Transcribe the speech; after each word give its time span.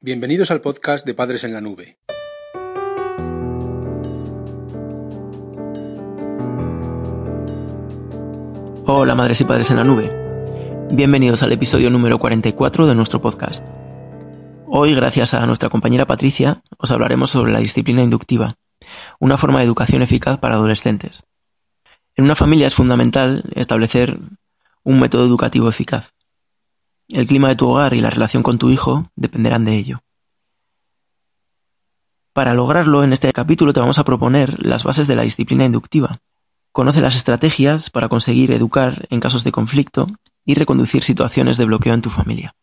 Bienvenidos 0.00 0.52
al 0.52 0.60
podcast 0.60 1.04
de 1.04 1.12
Padres 1.12 1.42
en 1.42 1.52
la 1.52 1.60
Nube. 1.60 1.98
Hola 8.86 9.16
madres 9.16 9.40
y 9.40 9.44
padres 9.44 9.70
en 9.70 9.76
la 9.76 9.82
nube. 9.82 10.08
Bienvenidos 10.92 11.42
al 11.42 11.50
episodio 11.50 11.90
número 11.90 12.20
44 12.20 12.86
de 12.86 12.94
nuestro 12.94 13.20
podcast. 13.20 13.66
Hoy, 14.68 14.94
gracias 14.94 15.34
a 15.34 15.44
nuestra 15.46 15.68
compañera 15.68 16.06
Patricia, 16.06 16.62
os 16.76 16.92
hablaremos 16.92 17.30
sobre 17.30 17.50
la 17.50 17.58
disciplina 17.58 18.00
inductiva, 18.00 18.54
una 19.18 19.36
forma 19.36 19.58
de 19.58 19.64
educación 19.64 20.02
eficaz 20.02 20.38
para 20.38 20.54
adolescentes. 20.54 21.24
En 22.14 22.22
una 22.22 22.36
familia 22.36 22.68
es 22.68 22.76
fundamental 22.76 23.42
establecer 23.56 24.16
un 24.84 25.00
método 25.00 25.26
educativo 25.26 25.68
eficaz. 25.68 26.14
El 27.10 27.26
clima 27.26 27.48
de 27.48 27.56
tu 27.56 27.66
hogar 27.68 27.94
y 27.94 28.02
la 28.02 28.10
relación 28.10 28.42
con 28.42 28.58
tu 28.58 28.68
hijo 28.68 29.02
dependerán 29.16 29.64
de 29.64 29.76
ello. 29.76 30.02
Para 32.34 32.52
lograrlo, 32.52 33.02
en 33.02 33.14
este 33.14 33.32
capítulo 33.32 33.72
te 33.72 33.80
vamos 33.80 33.98
a 33.98 34.04
proponer 34.04 34.62
las 34.64 34.84
bases 34.84 35.06
de 35.06 35.16
la 35.16 35.22
disciplina 35.22 35.64
inductiva. 35.64 36.20
Conoce 36.70 37.00
las 37.00 37.16
estrategias 37.16 37.88
para 37.88 38.10
conseguir 38.10 38.52
educar 38.52 39.06
en 39.08 39.20
casos 39.20 39.42
de 39.42 39.52
conflicto 39.52 40.06
y 40.44 40.54
reconducir 40.54 41.02
situaciones 41.02 41.56
de 41.56 41.64
bloqueo 41.64 41.94
en 41.94 42.02
tu 42.02 42.10
familia. 42.10 42.54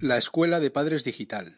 La 0.00 0.18
Escuela 0.18 0.60
de 0.60 0.70
Padres 0.70 1.02
Digital. 1.02 1.56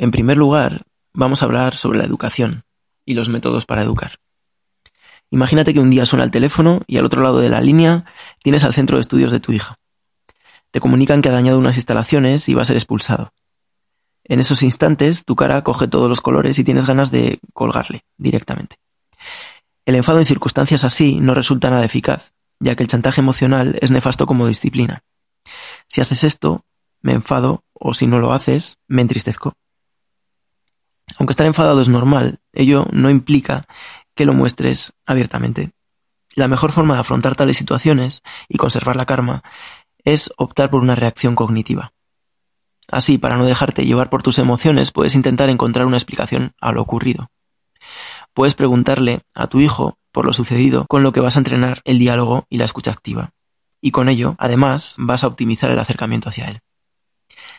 En 0.00 0.12
primer 0.12 0.38
lugar, 0.38 0.86
vamos 1.12 1.42
a 1.42 1.44
hablar 1.44 1.76
sobre 1.76 1.98
la 1.98 2.06
educación 2.06 2.64
y 3.04 3.12
los 3.12 3.28
métodos 3.28 3.66
para 3.66 3.82
educar. 3.82 4.12
Imagínate 5.28 5.74
que 5.74 5.80
un 5.80 5.90
día 5.90 6.06
suena 6.06 6.24
el 6.24 6.30
teléfono 6.30 6.80
y 6.86 6.96
al 6.96 7.04
otro 7.04 7.22
lado 7.22 7.38
de 7.40 7.50
la 7.50 7.60
línea 7.60 8.06
tienes 8.42 8.64
al 8.64 8.72
centro 8.72 8.96
de 8.96 9.02
estudios 9.02 9.30
de 9.30 9.40
tu 9.40 9.52
hija. 9.52 9.78
Te 10.70 10.80
comunican 10.80 11.20
que 11.20 11.28
ha 11.28 11.32
dañado 11.32 11.58
unas 11.58 11.76
instalaciones 11.76 12.48
y 12.48 12.54
va 12.54 12.62
a 12.62 12.64
ser 12.64 12.76
expulsado. 12.76 13.34
En 14.24 14.40
esos 14.40 14.62
instantes 14.62 15.26
tu 15.26 15.36
cara 15.36 15.60
coge 15.60 15.86
todos 15.86 16.08
los 16.08 16.22
colores 16.22 16.58
y 16.58 16.64
tienes 16.64 16.86
ganas 16.86 17.10
de 17.10 17.38
colgarle 17.52 18.00
directamente. 18.16 18.76
El 19.84 19.96
enfado 19.96 20.18
en 20.18 20.24
circunstancias 20.24 20.82
así 20.82 21.20
no 21.20 21.34
resulta 21.34 21.68
nada 21.68 21.84
eficaz, 21.84 22.32
ya 22.58 22.74
que 22.74 22.84
el 22.84 22.88
chantaje 22.88 23.20
emocional 23.20 23.76
es 23.82 23.90
nefasto 23.90 24.24
como 24.24 24.46
disciplina. 24.46 25.02
Si 25.86 26.00
haces 26.00 26.24
esto, 26.24 26.64
me 27.02 27.12
enfado, 27.12 27.64
o 27.74 27.92
si 27.92 28.06
no 28.06 28.18
lo 28.18 28.32
haces, 28.32 28.78
me 28.88 29.02
entristezco. 29.02 29.52
Aunque 31.20 31.32
estar 31.32 31.46
enfadado 31.46 31.82
es 31.82 31.90
normal, 31.90 32.40
ello 32.50 32.86
no 32.92 33.10
implica 33.10 33.60
que 34.14 34.24
lo 34.24 34.32
muestres 34.32 34.94
abiertamente. 35.06 35.72
La 36.34 36.48
mejor 36.48 36.72
forma 36.72 36.94
de 36.94 37.00
afrontar 37.00 37.36
tales 37.36 37.58
situaciones 37.58 38.22
y 38.48 38.56
conservar 38.56 38.96
la 38.96 39.04
karma 39.04 39.42
es 40.02 40.32
optar 40.38 40.70
por 40.70 40.80
una 40.80 40.94
reacción 40.94 41.34
cognitiva. 41.34 41.92
Así, 42.90 43.18
para 43.18 43.36
no 43.36 43.44
dejarte 43.44 43.84
llevar 43.84 44.08
por 44.08 44.22
tus 44.22 44.38
emociones, 44.38 44.92
puedes 44.92 45.14
intentar 45.14 45.50
encontrar 45.50 45.84
una 45.84 45.98
explicación 45.98 46.54
a 46.58 46.72
lo 46.72 46.80
ocurrido. 46.80 47.30
Puedes 48.32 48.54
preguntarle 48.54 49.20
a 49.34 49.46
tu 49.46 49.60
hijo 49.60 49.98
por 50.12 50.24
lo 50.24 50.32
sucedido, 50.32 50.86
con 50.88 51.02
lo 51.02 51.12
que 51.12 51.20
vas 51.20 51.36
a 51.36 51.40
entrenar 51.40 51.82
el 51.84 51.98
diálogo 51.98 52.46
y 52.48 52.56
la 52.56 52.64
escucha 52.64 52.92
activa. 52.92 53.32
Y 53.82 53.90
con 53.90 54.08
ello, 54.08 54.36
además, 54.38 54.94
vas 54.96 55.22
a 55.22 55.26
optimizar 55.26 55.70
el 55.70 55.80
acercamiento 55.80 56.30
hacia 56.30 56.48
él. 56.48 56.60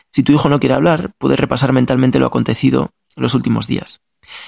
Si 0.09 0.23
tu 0.23 0.34
hijo 0.34 0.50
no 0.50 0.59
quiere 0.59 0.73
hablar, 0.73 1.12
puedes 1.20 1.39
repasar 1.39 1.73
mentalmente 1.73 2.17
lo 2.17 2.26
acontecido 2.26 2.92
los 3.16 3.36
últimos 3.36 3.67
días. 3.67 4.02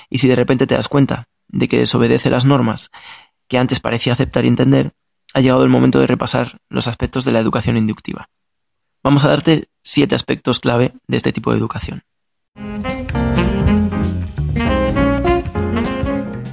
Y 0.10 0.20
si 0.20 0.28
de 0.28 0.36
repente 0.36 0.68
te 0.68 0.76
das 0.76 0.88
cuenta 0.88 1.28
de 1.48 1.68
que 1.68 1.80
desobedece 1.80 2.30
las 2.30 2.46
normas 2.46 2.90
que 3.48 3.58
antes 3.58 3.80
parecía 3.80 4.14
aceptar 4.14 4.46
y 4.46 4.48
entender, 4.48 4.94
ha 5.34 5.42
llegado 5.42 5.64
el 5.64 5.70
momento 5.70 6.00
de 6.00 6.08
repasar 6.08 6.60
los 6.70 6.88
aspectos 6.88 7.26
de 7.26 7.32
la 7.32 7.40
educación 7.40 7.78
inductiva. 7.78 8.30
Vamos 9.04 9.26
a 9.26 9.30
darte 9.30 9.68
siete 9.82 10.16
aspectos 10.16 10.60
clave 10.60 10.94
de 11.08 11.18
este 11.18 11.34
tipo 11.34 11.52
de 11.52 11.58
educación. 11.58 12.04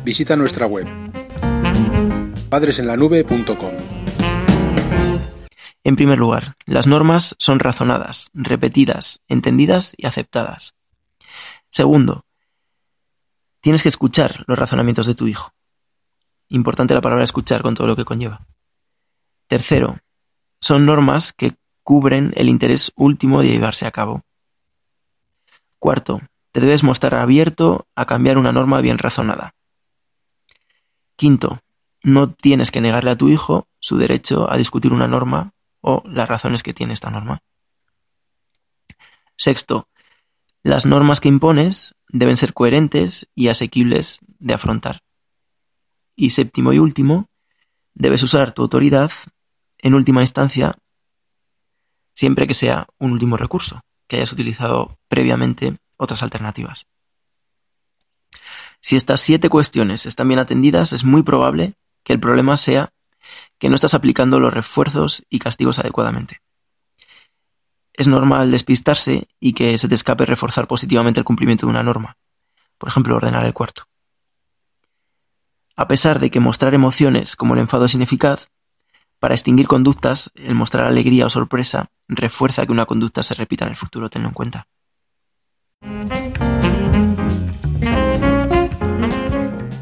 Visita 0.04 0.34
nuestra 0.34 0.66
web 0.66 0.88
padresenlanube.com. 2.48 3.74
En 5.84 5.96
primer 5.96 6.18
lugar, 6.18 6.56
las 6.66 6.86
normas 6.86 7.36
son 7.38 7.60
razonadas, 7.60 8.28
repetidas, 8.34 9.20
entendidas 9.28 9.94
y 9.96 10.06
aceptadas. 10.06 10.74
Segundo, 11.70 12.26
tienes 13.60 13.82
que 13.82 13.88
escuchar 13.88 14.44
los 14.46 14.58
razonamientos 14.58 15.06
de 15.06 15.14
tu 15.14 15.28
hijo. 15.28 15.52
Importante 16.48 16.94
la 16.94 17.00
palabra 17.00 17.24
escuchar 17.24 17.62
con 17.62 17.74
todo 17.74 17.86
lo 17.86 17.96
que 17.96 18.04
conlleva. 18.04 18.46
Tercero, 19.46 19.98
son 20.60 20.84
normas 20.84 21.32
que 21.32 21.54
cubren 21.84 22.32
el 22.36 22.48
interés 22.48 22.92
último 22.96 23.40
de 23.40 23.48
llevarse 23.48 23.86
a 23.86 23.92
cabo. 23.92 24.22
Cuarto, 25.78 26.20
te 26.52 26.60
debes 26.60 26.82
mostrar 26.82 27.14
abierto 27.14 27.86
a 27.94 28.04
cambiar 28.04 28.36
una 28.36 28.52
norma 28.52 28.80
bien 28.80 28.98
razonada. 28.98 29.54
Quinto, 31.16 31.60
no 32.02 32.32
tienes 32.32 32.70
que 32.70 32.80
negarle 32.80 33.10
a 33.10 33.16
tu 33.16 33.28
hijo 33.28 33.68
su 33.78 33.96
derecho 33.96 34.50
a 34.50 34.56
discutir 34.56 34.92
una 34.92 35.06
norma 35.06 35.52
o 35.80 36.02
las 36.06 36.28
razones 36.28 36.62
que 36.62 36.74
tiene 36.74 36.94
esta 36.94 37.10
norma. 37.10 37.42
Sexto, 39.36 39.88
las 40.62 40.86
normas 40.86 41.20
que 41.20 41.28
impones 41.28 41.94
deben 42.08 42.36
ser 42.36 42.52
coherentes 42.52 43.28
y 43.34 43.48
asequibles 43.48 44.18
de 44.38 44.54
afrontar. 44.54 45.02
Y 46.16 46.30
séptimo 46.30 46.72
y 46.72 46.78
último, 46.78 47.28
debes 47.94 48.22
usar 48.22 48.52
tu 48.52 48.62
autoridad 48.62 49.10
en 49.78 49.94
última 49.94 50.20
instancia 50.20 50.76
siempre 52.12 52.46
que 52.46 52.54
sea 52.54 52.86
un 52.98 53.12
último 53.12 53.38
recurso, 53.38 53.80
que 54.06 54.16
hayas 54.16 54.32
utilizado 54.32 54.98
previamente 55.08 55.78
otras 55.96 56.22
alternativas. 56.22 56.86
Si 58.82 58.96
estas 58.96 59.20
siete 59.20 59.48
cuestiones 59.48 60.04
están 60.04 60.28
bien 60.28 60.40
atendidas, 60.40 60.92
es 60.92 61.04
muy 61.04 61.22
probable 61.22 61.74
que 62.04 62.12
el 62.12 62.20
problema 62.20 62.56
sea 62.58 62.92
que 63.58 63.68
no 63.68 63.74
estás 63.74 63.94
aplicando 63.94 64.38
los 64.38 64.52
refuerzos 64.52 65.24
y 65.30 65.38
castigos 65.38 65.78
adecuadamente. 65.78 66.40
Es 68.00 68.08
normal 68.08 68.50
despistarse 68.50 69.28
y 69.40 69.52
que 69.52 69.76
se 69.76 69.86
te 69.86 69.94
escape 69.94 70.24
reforzar 70.24 70.66
positivamente 70.66 71.20
el 71.20 71.24
cumplimiento 71.24 71.66
de 71.66 71.70
una 71.70 71.82
norma, 71.82 72.16
por 72.78 72.88
ejemplo, 72.88 73.14
ordenar 73.14 73.44
el 73.44 73.52
cuarto. 73.52 73.82
A 75.76 75.86
pesar 75.86 76.18
de 76.18 76.30
que 76.30 76.40
mostrar 76.40 76.72
emociones 76.72 77.36
como 77.36 77.52
el 77.52 77.60
enfado 77.60 77.84
es 77.84 77.94
ineficaz, 77.94 78.48
para 79.18 79.34
extinguir 79.34 79.68
conductas, 79.68 80.30
el 80.34 80.54
mostrar 80.54 80.86
alegría 80.86 81.26
o 81.26 81.28
sorpresa 81.28 81.90
refuerza 82.08 82.64
que 82.64 82.72
una 82.72 82.86
conducta 82.86 83.22
se 83.22 83.34
repita 83.34 83.66
en 83.66 83.72
el 83.72 83.76
futuro, 83.76 84.08
tenlo 84.08 84.28
en 84.28 84.34
cuenta. 84.34 84.66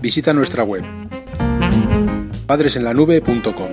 Visita 0.03 0.35
nuestra 0.35 0.65
web 0.65 0.85
padresenlanube.com. 2.49 3.71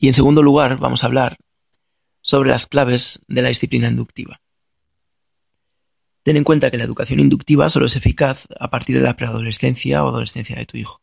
Y 0.00 0.08
en 0.08 0.12
segundo 0.12 0.42
lugar, 0.42 0.78
vamos 0.78 1.04
a 1.04 1.06
hablar 1.06 1.36
sobre 2.28 2.50
las 2.50 2.66
claves 2.66 3.20
de 3.26 3.40
la 3.40 3.48
disciplina 3.48 3.88
inductiva. 3.88 4.42
Ten 6.22 6.36
en 6.36 6.44
cuenta 6.44 6.70
que 6.70 6.76
la 6.76 6.84
educación 6.84 7.20
inductiva 7.20 7.70
solo 7.70 7.86
es 7.86 7.96
eficaz 7.96 8.46
a 8.60 8.68
partir 8.68 8.98
de 8.98 9.02
la 9.02 9.16
preadolescencia 9.16 10.04
o 10.04 10.08
adolescencia 10.08 10.54
de 10.54 10.66
tu 10.66 10.76
hijo. 10.76 11.00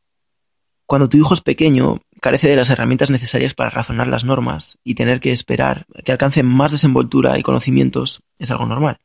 Cuando 0.85 1.09
tu 1.09 1.17
hijo 1.17 1.33
es 1.33 1.41
pequeño, 1.41 1.99
carece 2.21 2.47
de 2.47 2.55
las 2.55 2.69
herramientas 2.69 3.09
necesarias 3.09 3.55
para 3.55 3.71
razonar 3.71 4.05
las 4.05 4.23
normas 4.23 4.77
y 4.83 4.93
tener 4.93 5.19
que 5.19 5.31
esperar 5.31 5.87
que 6.03 6.11
alcance 6.11 6.43
más 6.43 6.73
desenvoltura 6.73 7.39
y 7.39 7.41
conocimientos 7.41 8.21
es 8.37 8.51
algo 8.51 8.67
normal. 8.67 8.99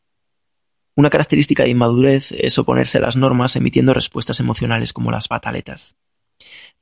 Una 0.97 1.09
característica 1.09 1.63
de 1.63 1.71
inmadurez 1.71 2.33
es 2.33 2.59
oponerse 2.59 2.99
a 2.99 3.01
las 3.01 3.17
normas 3.17 3.57
emitiendo 3.57 3.95
respuestas 3.95 4.41
emocionales 4.41 4.93
como 4.93 5.11
las 5.11 5.27
pataletas. 5.27 5.97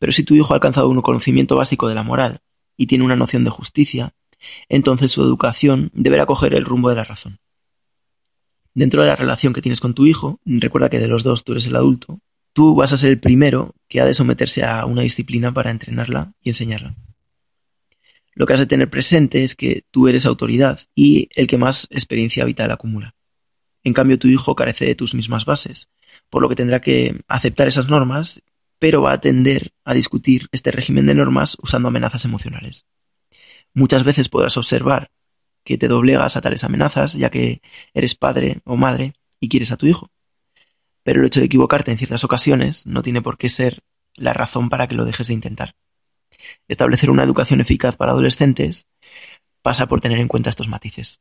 Pero 0.01 0.11
si 0.11 0.25
tu 0.25 0.35
hijo 0.35 0.53
ha 0.53 0.57
alcanzado 0.57 0.89
un 0.89 1.01
conocimiento 1.01 1.55
básico 1.55 1.89
de 1.89 1.95
la 1.95 2.03
moral 2.03 2.41
y 2.77 2.89
tiene 2.89 3.05
una 3.05 3.15
noción 3.15 3.45
de 3.45 3.51
justicia, 3.51 4.15
entonces 4.69 5.13
su 5.13 5.23
educación 5.23 5.91
deberá 5.95 6.27
coger 6.27 6.55
el 6.55 6.65
rumbo 6.65 6.89
de 6.91 6.97
la 6.97 7.05
razón. 7.05 7.39
Dentro 8.75 9.03
de 9.03 9.09
la 9.09 9.17
relación 9.17 9.53
que 9.53 9.63
tienes 9.63 9.81
con 9.81 9.95
tu 9.95 10.07
hijo, 10.07 10.41
recuerda 10.45 10.89
que 10.89 11.01
de 11.01 11.09
los 11.09 11.25
dos 11.25 11.45
tú 11.45 11.53
eres 11.53 11.67
el 11.67 11.77
adulto, 11.77 12.21
tú 12.53 12.75
vas 12.75 12.93
a 12.93 12.97
ser 12.97 13.11
el 13.11 13.21
primero 13.21 13.75
que 13.89 14.01
ha 14.01 14.05
de 14.05 14.15
someterse 14.15 14.65
a 14.65 14.85
una 14.87 15.03
disciplina 15.03 15.53
para 15.53 15.71
entrenarla 15.71 16.33
y 16.43 16.51
enseñarla. 16.51 16.95
Lo 18.35 18.47
que 18.47 18.53
has 18.53 18.61
de 18.61 18.67
tener 18.67 18.89
presente 18.89 19.43
es 19.43 19.57
que 19.57 19.83
tú 19.91 20.07
eres 20.07 20.25
autoridad 20.25 20.79
y 20.95 21.29
el 21.35 21.49
que 21.49 21.59
más 21.59 21.89
experiencia 21.91 22.45
vital 22.45 22.71
acumula. 22.71 23.17
En 23.83 23.93
cambio, 23.93 24.19
tu 24.19 24.29
hijo 24.29 24.55
carece 24.55 24.85
de 24.85 24.95
tus 24.95 25.15
mismas 25.15 25.45
bases, 25.45 25.89
por 26.31 26.43
lo 26.43 26.49
que 26.49 26.55
tendrá 26.55 26.81
que 26.81 27.21
aceptar 27.27 27.67
esas 27.67 27.89
normas, 27.89 28.43
pero 28.79 29.03
va 29.03 29.13
a 29.13 29.21
tender 29.21 29.73
a 29.85 29.95
discutir 29.95 30.47
este 30.53 30.71
régimen 30.71 31.07
de 31.07 31.15
normas 31.15 31.57
usando 31.61 31.89
amenazas 31.89 32.25
emocionales. 32.25 32.87
Muchas 33.75 34.05
veces 34.05 34.29
podrás 34.29 34.57
observar 34.57 35.11
que 35.65 35.79
te 35.79 35.89
doblegas 35.89 36.37
a 36.37 36.41
tales 36.41 36.65
amenazas, 36.65 37.15
ya 37.15 37.31
que 37.31 37.61
eres 37.95 38.15
padre 38.15 38.61
o 38.65 38.77
madre 38.77 39.15
y 39.41 39.49
quieres 39.49 39.71
a 39.71 39.77
tu 39.77 39.87
hijo. 39.87 40.11
pero 41.03 41.21
el 41.21 41.27
hecho 41.27 41.41
de 41.41 41.47
equivocarte 41.47 41.91
en 41.91 41.97
ciertas 41.97 42.23
ocasiones 42.25 42.87
no 42.87 43.03
tiene 43.03 43.23
por 43.23 43.39
qué 43.39 43.49
ser 43.49 43.83
la 44.15 44.35
razón 44.35 44.69
para 44.69 44.87
que 44.87 44.95
lo 44.95 45.07
dejes 45.07 45.29
de 45.29 45.35
intentar. 45.35 45.75
Establecer 46.69 47.11
una 47.11 47.23
educación 47.23 47.61
eficaz 47.63 47.97
para 47.97 48.13
adolescentes 48.13 48.87
pasa 49.63 49.87
por 49.87 50.01
tener 50.03 50.19
en 50.19 50.29
cuenta 50.29 50.51
estos 50.51 50.69
matices. 50.69 51.21